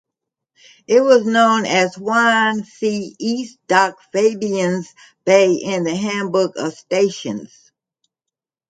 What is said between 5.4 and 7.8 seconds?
in the handbook of stations.